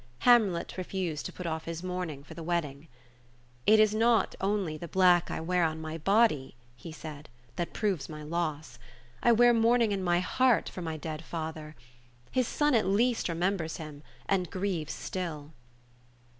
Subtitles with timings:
[0.21, 2.87] Hamlet refused to put oflf his mourning for the wedding.
[3.67, 8.09] "It is not only the black I wear on my body," he said, "that proves
[8.09, 8.79] my loss.
[9.21, 11.75] I wear mourning in my heart for my dead father.
[12.31, 15.51] His son at least remembers him, and grieves still."